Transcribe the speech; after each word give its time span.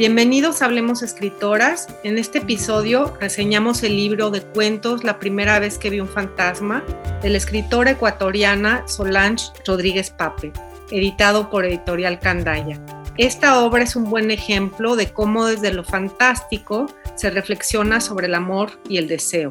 Bienvenidos 0.00 0.62
a 0.62 0.64
Hablemos 0.64 1.02
Escritoras. 1.02 1.86
En 2.04 2.16
este 2.16 2.38
episodio 2.38 3.14
reseñamos 3.20 3.82
el 3.82 3.98
libro 3.98 4.30
de 4.30 4.40
cuentos 4.40 5.04
La 5.04 5.18
primera 5.18 5.58
vez 5.58 5.76
que 5.76 5.90
vi 5.90 6.00
un 6.00 6.08
fantasma 6.08 6.82
de 7.20 7.28
la 7.28 7.36
escritora 7.36 7.90
ecuatoriana 7.90 8.88
Solange 8.88 9.48
Rodríguez 9.66 10.08
Pape, 10.08 10.54
editado 10.90 11.50
por 11.50 11.66
Editorial 11.66 12.18
Candaya. 12.18 12.80
Esta 13.18 13.62
obra 13.62 13.82
es 13.82 13.94
un 13.94 14.08
buen 14.08 14.30
ejemplo 14.30 14.96
de 14.96 15.12
cómo 15.12 15.44
desde 15.44 15.70
lo 15.70 15.84
fantástico 15.84 16.86
se 17.14 17.28
reflexiona 17.28 18.00
sobre 18.00 18.28
el 18.28 18.34
amor 18.36 18.80
y 18.88 18.96
el 18.96 19.06
deseo. 19.06 19.50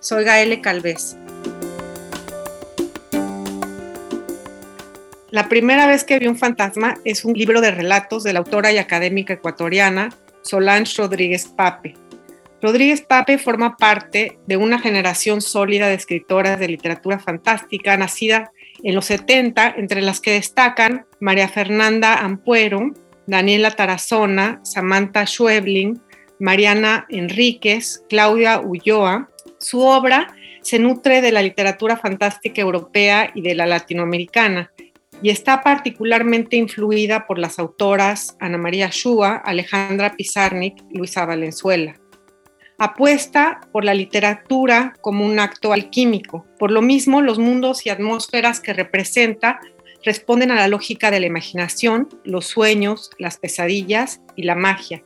Soy 0.00 0.24
Gaele 0.24 0.60
Calvez. 0.60 1.16
La 5.34 5.48
primera 5.48 5.88
vez 5.88 6.04
que 6.04 6.20
vi 6.20 6.28
un 6.28 6.38
fantasma 6.38 6.96
es 7.04 7.24
un 7.24 7.32
libro 7.32 7.60
de 7.60 7.72
relatos 7.72 8.22
de 8.22 8.32
la 8.32 8.38
autora 8.38 8.70
y 8.70 8.78
académica 8.78 9.32
ecuatoriana 9.32 10.10
Solange 10.42 10.94
Rodríguez 10.96 11.46
Pape. 11.48 11.96
Rodríguez 12.62 13.00
Pape 13.00 13.38
forma 13.38 13.76
parte 13.76 14.38
de 14.46 14.56
una 14.56 14.78
generación 14.78 15.40
sólida 15.40 15.88
de 15.88 15.94
escritoras 15.94 16.60
de 16.60 16.68
literatura 16.68 17.18
fantástica 17.18 17.96
nacida 17.96 18.52
en 18.84 18.94
los 18.94 19.06
70, 19.06 19.74
entre 19.76 20.02
las 20.02 20.20
que 20.20 20.34
destacan 20.34 21.04
María 21.18 21.48
Fernanda 21.48 22.14
Ampuero, 22.14 22.92
Daniela 23.26 23.72
Tarazona, 23.72 24.60
Samantha 24.62 25.26
Schwebling, 25.26 26.00
Mariana 26.38 27.06
Enríquez, 27.08 28.04
Claudia 28.08 28.60
Ulloa. 28.60 29.28
Su 29.58 29.80
obra 29.80 30.32
se 30.62 30.78
nutre 30.78 31.22
de 31.22 31.32
la 31.32 31.42
literatura 31.42 31.96
fantástica 31.96 32.62
europea 32.62 33.32
y 33.34 33.42
de 33.42 33.56
la 33.56 33.66
latinoamericana 33.66 34.70
y 35.22 35.30
está 35.30 35.62
particularmente 35.62 36.56
influida 36.56 37.26
por 37.26 37.38
las 37.38 37.58
autoras 37.58 38.36
Ana 38.40 38.58
María 38.58 38.90
Shua, 38.92 39.36
Alejandra 39.36 40.14
Pizarnik 40.16 40.76
Luisa 40.90 41.24
Valenzuela. 41.24 41.96
Apuesta 42.78 43.60
por 43.72 43.84
la 43.84 43.94
literatura 43.94 44.94
como 45.00 45.24
un 45.24 45.38
acto 45.38 45.72
alquímico. 45.72 46.44
Por 46.58 46.72
lo 46.72 46.82
mismo, 46.82 47.22
los 47.22 47.38
mundos 47.38 47.86
y 47.86 47.90
atmósferas 47.90 48.60
que 48.60 48.72
representa 48.72 49.60
responden 50.04 50.50
a 50.50 50.56
la 50.56 50.68
lógica 50.68 51.10
de 51.10 51.20
la 51.20 51.26
imaginación, 51.26 52.08
los 52.24 52.46
sueños, 52.46 53.10
las 53.18 53.38
pesadillas 53.38 54.20
y 54.36 54.42
la 54.42 54.54
magia. 54.54 55.04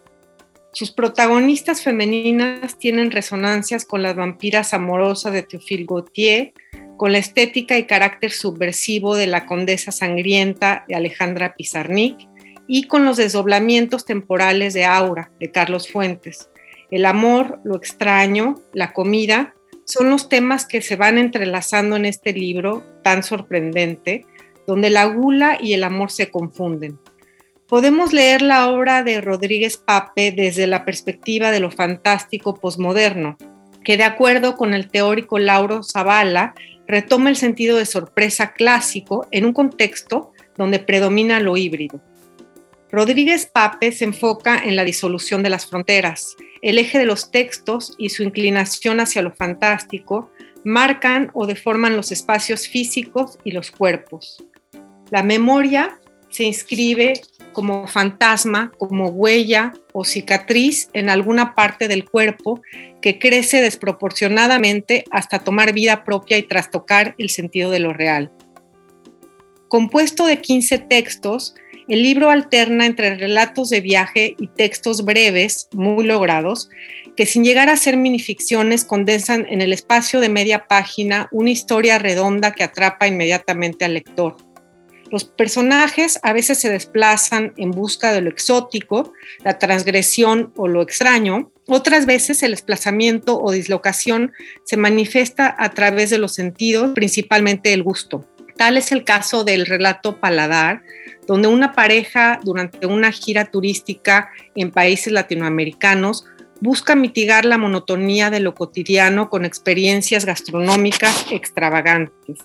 Sus 0.72 0.92
protagonistas 0.92 1.82
femeninas 1.82 2.78
tienen 2.78 3.10
resonancias 3.10 3.84
con 3.84 4.02
las 4.02 4.16
vampiras 4.16 4.74
amorosas 4.74 5.32
de 5.32 5.42
Théophile 5.42 5.86
Gautier, 5.88 6.52
con 6.98 7.12
la 7.12 7.18
estética 7.18 7.78
y 7.78 7.86
carácter 7.86 8.32
subversivo 8.32 9.14
de 9.16 9.28
la 9.28 9.46
condesa 9.46 9.92
sangrienta 9.92 10.84
de 10.88 10.96
Alejandra 10.96 11.54
Pizarnik 11.54 12.18
y 12.66 12.82
con 12.88 13.06
los 13.06 13.16
desdoblamientos 13.16 14.04
temporales 14.04 14.74
de 14.74 14.84
Aura 14.84 15.30
de 15.40 15.50
Carlos 15.50 15.90
Fuentes. 15.90 16.50
El 16.90 17.06
amor, 17.06 17.60
lo 17.64 17.76
extraño, 17.76 18.56
la 18.74 18.92
comida 18.92 19.54
son 19.84 20.10
los 20.10 20.28
temas 20.28 20.66
que 20.66 20.82
se 20.82 20.96
van 20.96 21.16
entrelazando 21.16 21.96
en 21.96 22.04
este 22.04 22.32
libro 22.32 22.84
tan 23.02 23.22
sorprendente, 23.22 24.26
donde 24.66 24.90
la 24.90 25.06
gula 25.06 25.56
y 25.60 25.74
el 25.74 25.84
amor 25.84 26.10
se 26.10 26.30
confunden. 26.30 26.98
Podemos 27.68 28.12
leer 28.12 28.42
la 28.42 28.68
obra 28.68 29.02
de 29.02 29.20
Rodríguez 29.20 29.76
Pape 29.76 30.32
desde 30.32 30.66
la 30.66 30.84
perspectiva 30.84 31.52
de 31.52 31.60
lo 31.60 31.70
fantástico 31.70 32.54
posmoderno, 32.56 33.36
que 33.84 33.96
de 33.96 34.04
acuerdo 34.04 34.56
con 34.56 34.74
el 34.74 34.90
teórico 34.90 35.38
Lauro 35.38 35.82
Zavala, 35.82 36.54
retoma 36.88 37.28
el 37.28 37.36
sentido 37.36 37.76
de 37.76 37.86
sorpresa 37.86 38.54
clásico 38.54 39.28
en 39.30 39.44
un 39.44 39.52
contexto 39.52 40.32
donde 40.56 40.80
predomina 40.80 41.38
lo 41.38 41.56
híbrido. 41.56 42.00
Rodríguez 42.90 43.46
Pape 43.46 43.92
se 43.92 44.04
enfoca 44.04 44.58
en 44.58 44.74
la 44.74 44.84
disolución 44.84 45.42
de 45.42 45.50
las 45.50 45.66
fronteras. 45.66 46.34
El 46.62 46.78
eje 46.78 46.98
de 46.98 47.04
los 47.04 47.30
textos 47.30 47.94
y 47.98 48.08
su 48.08 48.22
inclinación 48.22 48.98
hacia 48.98 49.20
lo 49.20 49.32
fantástico 49.32 50.30
marcan 50.64 51.30
o 51.34 51.46
deforman 51.46 51.96
los 51.96 52.10
espacios 52.10 52.66
físicos 52.66 53.38
y 53.44 53.52
los 53.52 53.70
cuerpos. 53.70 54.42
La 55.10 55.22
memoria 55.22 56.00
se 56.30 56.44
inscribe 56.44 57.20
como 57.52 57.86
fantasma, 57.86 58.72
como 58.78 59.08
huella 59.08 59.72
o 59.92 60.04
cicatriz 60.04 60.90
en 60.92 61.10
alguna 61.10 61.54
parte 61.54 61.88
del 61.88 62.04
cuerpo 62.04 62.60
que 63.00 63.18
crece 63.18 63.60
desproporcionadamente 63.60 65.04
hasta 65.10 65.40
tomar 65.40 65.72
vida 65.72 66.04
propia 66.04 66.38
y 66.38 66.42
trastocar 66.42 67.14
el 67.18 67.30
sentido 67.30 67.70
de 67.70 67.80
lo 67.80 67.92
real. 67.92 68.30
Compuesto 69.68 70.26
de 70.26 70.40
15 70.40 70.78
textos, 70.78 71.54
el 71.88 72.02
libro 72.02 72.30
alterna 72.30 72.86
entre 72.86 73.16
relatos 73.16 73.70
de 73.70 73.80
viaje 73.80 74.36
y 74.38 74.48
textos 74.48 75.04
breves, 75.04 75.68
muy 75.72 76.04
logrados, 76.04 76.68
que 77.16 77.26
sin 77.26 77.44
llegar 77.44 77.68
a 77.68 77.76
ser 77.76 77.96
minificciones 77.96 78.84
condensan 78.84 79.46
en 79.48 79.62
el 79.62 79.72
espacio 79.72 80.20
de 80.20 80.28
media 80.28 80.66
página 80.68 81.28
una 81.32 81.50
historia 81.50 81.98
redonda 81.98 82.52
que 82.52 82.62
atrapa 82.62 83.08
inmediatamente 83.08 83.84
al 83.84 83.94
lector. 83.94 84.36
Los 85.10 85.24
personajes 85.24 86.18
a 86.22 86.32
veces 86.32 86.58
se 86.58 86.68
desplazan 86.68 87.54
en 87.56 87.70
busca 87.70 88.12
de 88.12 88.20
lo 88.20 88.28
exótico, 88.28 89.12
la 89.42 89.58
transgresión 89.58 90.52
o 90.56 90.68
lo 90.68 90.82
extraño. 90.82 91.50
Otras 91.66 92.04
veces 92.04 92.42
el 92.42 92.50
desplazamiento 92.50 93.40
o 93.40 93.50
dislocación 93.50 94.32
se 94.64 94.76
manifiesta 94.76 95.54
a 95.58 95.70
través 95.70 96.10
de 96.10 96.18
los 96.18 96.34
sentidos, 96.34 96.92
principalmente 96.94 97.72
el 97.72 97.82
gusto. 97.82 98.26
Tal 98.56 98.76
es 98.76 98.92
el 98.92 99.04
caso 99.04 99.44
del 99.44 99.66
relato 99.66 100.18
Paladar, 100.18 100.82
donde 101.26 101.48
una 101.48 101.72
pareja 101.72 102.40
durante 102.42 102.86
una 102.86 103.12
gira 103.12 103.46
turística 103.46 104.30
en 104.54 104.70
países 104.72 105.12
latinoamericanos 105.12 106.26
busca 106.60 106.96
mitigar 106.96 107.44
la 107.44 107.56
monotonía 107.56 108.30
de 108.30 108.40
lo 108.40 108.54
cotidiano 108.54 109.30
con 109.30 109.44
experiencias 109.44 110.24
gastronómicas 110.24 111.26
extravagantes. 111.30 112.38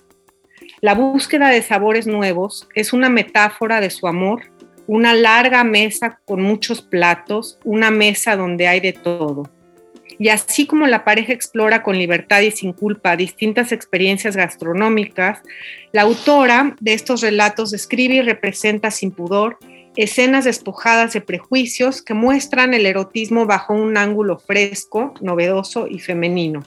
La 0.84 0.96
búsqueda 0.96 1.48
de 1.48 1.62
sabores 1.62 2.08
nuevos 2.08 2.68
es 2.76 2.92
una 2.92 3.08
metáfora 3.08 3.80
de 3.80 3.90
su 3.90 4.06
amor, 4.06 4.52
una 4.86 5.14
larga 5.14 5.64
mesa 5.64 6.20
con 6.26 6.42
muchos 6.42 6.82
platos, 6.82 7.58
una 7.64 7.90
mesa 7.90 8.36
donde 8.36 8.68
hay 8.68 8.82
de 8.82 8.92
todo. 8.92 9.50
Y 10.20 10.28
así 10.28 10.68
como 10.68 10.86
la 10.86 11.06
pareja 11.06 11.32
explora 11.32 11.84
con 11.84 11.98
libertad 11.98 12.42
y 12.42 12.52
sin 12.52 12.74
culpa 12.74 13.16
distintas 13.16 13.72
experiencias 13.72 14.36
gastronómicas, 14.36 15.40
la 15.94 16.02
autora 16.02 16.76
de 16.82 16.94
estos 16.94 17.22
relatos 17.22 17.72
describe 17.72 18.16
y 18.16 18.22
representa 18.22 18.92
sin 18.92 19.12
pudor 19.12 19.60
escenas 19.96 20.44
despojadas 20.44 21.14
de 21.14 21.22
prejuicios 21.22 22.02
que 22.02 22.14
muestran 22.14 22.74
el 22.74 22.86
erotismo 22.86 23.46
bajo 23.46 23.74
un 23.74 23.96
ángulo 23.96 24.38
fresco, 24.38 25.14
novedoso 25.22 25.88
y 25.88 26.00
femenino. 26.00 26.62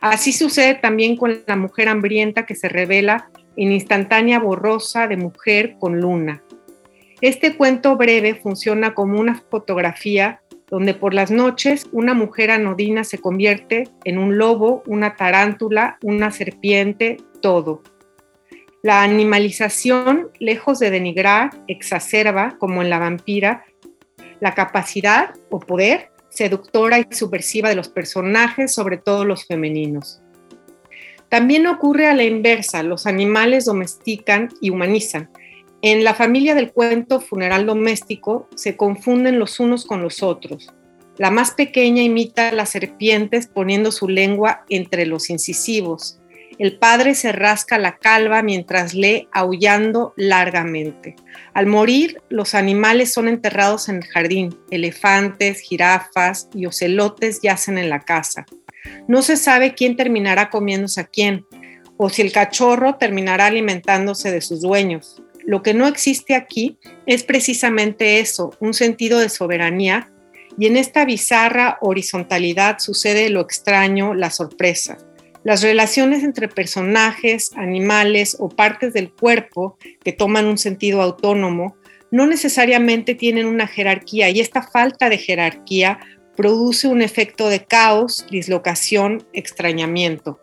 Así 0.00 0.32
sucede 0.32 0.74
también 0.74 1.16
con 1.16 1.42
la 1.46 1.56
mujer 1.56 1.88
hambrienta 1.88 2.46
que 2.46 2.54
se 2.54 2.68
revela 2.68 3.30
en 3.56 3.72
instantánea 3.72 4.38
borrosa 4.38 5.06
de 5.06 5.16
mujer 5.16 5.76
con 5.78 6.00
luna. 6.00 6.42
Este 7.20 7.56
cuento 7.56 7.96
breve 7.96 8.34
funciona 8.34 8.94
como 8.94 9.20
una 9.20 9.42
fotografía 9.50 10.40
donde 10.70 10.94
por 10.94 11.12
las 11.12 11.30
noches 11.30 11.86
una 11.92 12.14
mujer 12.14 12.50
anodina 12.50 13.04
se 13.04 13.18
convierte 13.18 13.88
en 14.04 14.18
un 14.18 14.38
lobo, 14.38 14.82
una 14.86 15.16
tarántula, 15.16 15.98
una 16.02 16.30
serpiente, 16.30 17.18
todo. 17.42 17.82
La 18.82 19.02
animalización, 19.02 20.30
lejos 20.38 20.78
de 20.78 20.90
denigrar, 20.90 21.50
exacerba, 21.66 22.56
como 22.58 22.80
en 22.80 22.88
la 22.88 22.98
vampira, 22.98 23.64
la 24.40 24.54
capacidad 24.54 25.34
o 25.50 25.60
poder 25.60 26.10
seductora 26.30 26.98
y 26.98 27.06
subversiva 27.10 27.68
de 27.68 27.76
los 27.76 27.88
personajes, 27.88 28.72
sobre 28.72 28.96
todo 28.96 29.24
los 29.24 29.44
femeninos. 29.44 30.22
También 31.28 31.66
ocurre 31.66 32.08
a 32.08 32.14
la 32.14 32.24
inversa, 32.24 32.82
los 32.82 33.06
animales 33.06 33.64
domestican 33.64 34.48
y 34.60 34.70
humanizan. 34.70 35.30
En 35.82 36.02
la 36.04 36.14
familia 36.14 36.54
del 36.54 36.72
cuento 36.72 37.20
funeral 37.20 37.66
doméstico 37.66 38.48
se 38.54 38.76
confunden 38.76 39.38
los 39.38 39.60
unos 39.60 39.86
con 39.86 40.02
los 40.02 40.22
otros. 40.22 40.72
La 41.16 41.30
más 41.30 41.52
pequeña 41.52 42.02
imita 42.02 42.48
a 42.48 42.52
las 42.52 42.70
serpientes 42.70 43.46
poniendo 43.46 43.92
su 43.92 44.08
lengua 44.08 44.64
entre 44.68 45.06
los 45.06 45.30
incisivos. 45.30 46.18
El 46.60 46.76
padre 46.76 47.14
se 47.14 47.32
rasca 47.32 47.78
la 47.78 47.96
calva 47.96 48.42
mientras 48.42 48.92
lee 48.92 49.28
aullando 49.32 50.12
largamente. 50.18 51.16
Al 51.54 51.64
morir, 51.64 52.20
los 52.28 52.54
animales 52.54 53.14
son 53.14 53.28
enterrados 53.28 53.88
en 53.88 53.96
el 53.96 54.04
jardín. 54.04 54.54
Elefantes, 54.70 55.62
jirafas 55.62 56.50
y 56.54 56.66
ocelotes 56.66 57.40
yacen 57.40 57.78
en 57.78 57.88
la 57.88 58.00
casa. 58.00 58.44
No 59.08 59.22
se 59.22 59.38
sabe 59.38 59.72
quién 59.72 59.96
terminará 59.96 60.50
comiéndose 60.50 61.00
a 61.00 61.06
quién, 61.06 61.46
o 61.96 62.10
si 62.10 62.20
el 62.20 62.30
cachorro 62.30 62.96
terminará 62.96 63.46
alimentándose 63.46 64.30
de 64.30 64.42
sus 64.42 64.60
dueños. 64.60 65.22
Lo 65.46 65.62
que 65.62 65.72
no 65.72 65.86
existe 65.86 66.34
aquí 66.34 66.76
es 67.06 67.22
precisamente 67.22 68.20
eso, 68.20 68.50
un 68.60 68.74
sentido 68.74 69.18
de 69.18 69.30
soberanía, 69.30 70.12
y 70.58 70.66
en 70.66 70.76
esta 70.76 71.06
bizarra 71.06 71.78
horizontalidad 71.80 72.80
sucede 72.80 73.30
lo 73.30 73.40
extraño, 73.40 74.12
la 74.12 74.28
sorpresa. 74.28 74.98
Las 75.42 75.62
relaciones 75.62 76.22
entre 76.22 76.48
personajes, 76.48 77.52
animales 77.56 78.36
o 78.38 78.50
partes 78.50 78.92
del 78.92 79.10
cuerpo 79.10 79.78
que 80.04 80.12
toman 80.12 80.46
un 80.46 80.58
sentido 80.58 81.00
autónomo 81.00 81.76
no 82.10 82.26
necesariamente 82.26 83.14
tienen 83.14 83.46
una 83.46 83.66
jerarquía 83.66 84.28
y 84.28 84.40
esta 84.40 84.62
falta 84.62 85.08
de 85.08 85.16
jerarquía 85.16 85.98
produce 86.36 86.88
un 86.88 87.00
efecto 87.00 87.48
de 87.48 87.64
caos, 87.64 88.26
dislocación, 88.30 89.26
extrañamiento. 89.32 90.40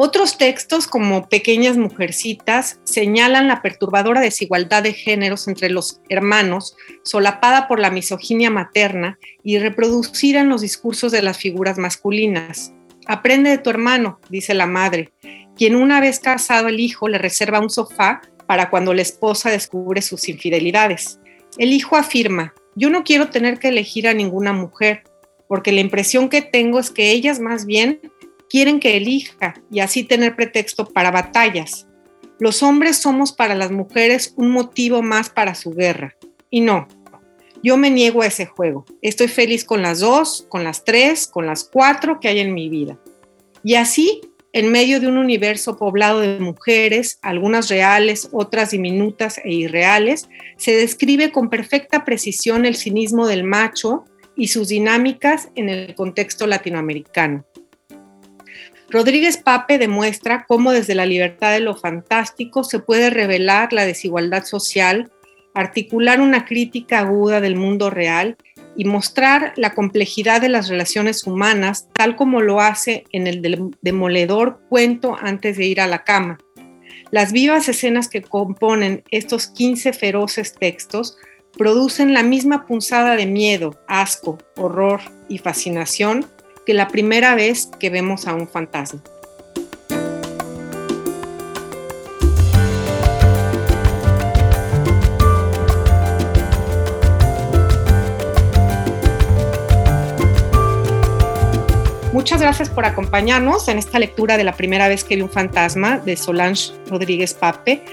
Otros 0.00 0.38
textos, 0.38 0.86
como 0.86 1.28
Pequeñas 1.28 1.76
Mujercitas, 1.76 2.78
señalan 2.84 3.48
la 3.48 3.62
perturbadora 3.62 4.20
desigualdad 4.20 4.84
de 4.84 4.92
géneros 4.92 5.48
entre 5.48 5.70
los 5.70 6.00
hermanos, 6.08 6.76
solapada 7.02 7.66
por 7.66 7.80
la 7.80 7.90
misoginia 7.90 8.48
materna 8.48 9.18
y 9.42 9.58
reproducida 9.58 10.40
en 10.40 10.48
los 10.48 10.60
discursos 10.60 11.10
de 11.10 11.22
las 11.22 11.38
figuras 11.38 11.78
masculinas. 11.78 12.72
Aprende 13.08 13.48
de 13.48 13.58
tu 13.58 13.70
hermano, 13.70 14.20
dice 14.28 14.52
la 14.52 14.66
madre, 14.66 15.12
quien 15.56 15.74
una 15.74 15.98
vez 15.98 16.20
casado 16.20 16.68
el 16.68 16.78
hijo 16.78 17.08
le 17.08 17.16
reserva 17.16 17.58
un 17.58 17.70
sofá 17.70 18.20
para 18.46 18.68
cuando 18.68 18.92
la 18.92 19.00
esposa 19.00 19.50
descubre 19.50 20.02
sus 20.02 20.28
infidelidades. 20.28 21.18
El 21.56 21.72
hijo 21.72 21.96
afirma, 21.96 22.52
yo 22.76 22.90
no 22.90 23.04
quiero 23.04 23.30
tener 23.30 23.58
que 23.58 23.68
elegir 23.68 24.06
a 24.08 24.14
ninguna 24.14 24.52
mujer, 24.52 25.04
porque 25.48 25.72
la 25.72 25.80
impresión 25.80 26.28
que 26.28 26.42
tengo 26.42 26.78
es 26.78 26.90
que 26.90 27.10
ellas 27.10 27.40
más 27.40 27.64
bien 27.64 27.98
quieren 28.50 28.78
que 28.78 28.98
elija 28.98 29.54
y 29.70 29.80
así 29.80 30.04
tener 30.04 30.36
pretexto 30.36 30.86
para 30.86 31.10
batallas. 31.10 31.86
Los 32.38 32.62
hombres 32.62 32.98
somos 32.98 33.32
para 33.32 33.54
las 33.54 33.70
mujeres 33.70 34.34
un 34.36 34.50
motivo 34.50 35.00
más 35.02 35.30
para 35.30 35.54
su 35.54 35.70
guerra. 35.70 36.14
Y 36.50 36.60
no, 36.60 36.88
yo 37.62 37.76
me 37.76 37.90
niego 37.90 38.22
a 38.22 38.26
ese 38.26 38.46
juego. 38.46 38.84
Estoy 39.02 39.28
feliz 39.28 39.64
con 39.64 39.82
las 39.82 40.00
dos, 40.00 40.46
con 40.48 40.64
las 40.64 40.84
tres, 40.84 41.26
con 41.26 41.46
las 41.46 41.64
cuatro 41.64 42.20
que 42.20 42.28
hay 42.28 42.40
en 42.40 42.54
mi 42.54 42.68
vida. 42.68 42.98
Y 43.64 43.74
así, 43.74 44.20
en 44.52 44.70
medio 44.70 45.00
de 45.00 45.08
un 45.08 45.18
universo 45.18 45.76
poblado 45.76 46.20
de 46.20 46.38
mujeres, 46.38 47.18
algunas 47.22 47.68
reales, 47.68 48.28
otras 48.32 48.70
diminutas 48.70 49.38
e 49.38 49.52
irreales, 49.52 50.28
se 50.56 50.76
describe 50.76 51.32
con 51.32 51.50
perfecta 51.50 52.04
precisión 52.04 52.64
el 52.64 52.76
cinismo 52.76 53.26
del 53.26 53.44
macho 53.44 54.04
y 54.36 54.48
sus 54.48 54.68
dinámicas 54.68 55.48
en 55.56 55.68
el 55.68 55.94
contexto 55.94 56.46
latinoamericano. 56.46 57.44
Rodríguez 58.90 59.36
Pape 59.36 59.76
demuestra 59.76 60.46
cómo 60.48 60.72
desde 60.72 60.94
la 60.94 61.04
libertad 61.04 61.52
de 61.52 61.60
lo 61.60 61.76
fantástico 61.76 62.64
se 62.64 62.78
puede 62.78 63.10
revelar 63.10 63.72
la 63.74 63.84
desigualdad 63.84 64.44
social, 64.44 65.10
articular 65.54 66.20
una 66.20 66.44
crítica 66.44 67.00
aguda 67.00 67.40
del 67.40 67.56
mundo 67.56 67.90
real 67.90 68.36
y 68.76 68.84
mostrar 68.84 69.52
la 69.56 69.74
complejidad 69.74 70.40
de 70.40 70.48
las 70.48 70.68
relaciones 70.68 71.26
humanas, 71.26 71.88
tal 71.92 72.14
como 72.14 72.40
lo 72.40 72.60
hace 72.60 73.04
en 73.12 73.26
el 73.26 73.72
demoledor 73.82 74.60
cuento 74.68 75.16
antes 75.20 75.56
de 75.56 75.66
ir 75.66 75.80
a 75.80 75.88
la 75.88 76.04
cama. 76.04 76.38
Las 77.10 77.32
vivas 77.32 77.68
escenas 77.68 78.08
que 78.08 78.22
componen 78.22 79.02
estos 79.10 79.48
15 79.48 79.92
feroces 79.92 80.54
textos 80.54 81.16
producen 81.56 82.14
la 82.14 82.22
misma 82.22 82.66
punzada 82.66 83.16
de 83.16 83.26
miedo, 83.26 83.80
asco, 83.88 84.38
horror 84.56 85.00
y 85.28 85.38
fascinación 85.38 86.26
que 86.66 86.74
la 86.74 86.88
primera 86.88 87.34
vez 87.34 87.70
que 87.80 87.90
vemos 87.90 88.26
a 88.26 88.34
un 88.34 88.46
fantasma. 88.46 89.02
Muchas 102.18 102.42
gracias 102.42 102.68
por 102.68 102.84
acompañarnos 102.84 103.68
en 103.68 103.78
esta 103.78 104.00
lectura 104.00 104.36
de 104.36 104.42
la 104.42 104.56
primera 104.56 104.88
vez 104.88 105.04
que 105.04 105.14
vi 105.14 105.22
un 105.22 105.30
fantasma 105.30 105.98
de 105.98 106.16
Solange 106.16 106.72
Rodríguez 106.88 107.32
Pape. 107.32 107.84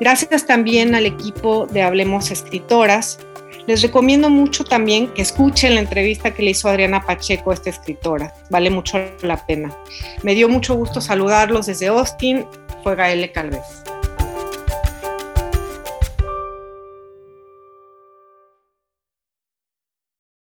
Gracias 0.00 0.46
también 0.46 0.94
al 0.94 1.04
equipo 1.04 1.66
de 1.66 1.82
Hablemos 1.82 2.30
Escritoras, 2.30 3.18
les 3.66 3.82
recomiendo 3.82 4.30
mucho 4.30 4.64
también 4.64 5.08
que 5.08 5.20
escuchen 5.20 5.74
la 5.74 5.80
entrevista 5.80 6.32
que 6.32 6.42
le 6.42 6.52
hizo 6.52 6.70
Adriana 6.70 7.04
Pacheco 7.04 7.50
a 7.50 7.54
esta 7.54 7.68
escritora. 7.68 8.32
Vale 8.48 8.70
mucho 8.70 8.98
la 9.20 9.44
pena. 9.44 9.70
Me 10.22 10.34
dio 10.34 10.48
mucho 10.48 10.74
gusto 10.76 11.02
saludarlos 11.02 11.66
desde 11.66 11.88
Austin. 11.88 12.46
Fue 12.82 12.96
Gael 12.96 13.30
Calvez. 13.32 13.84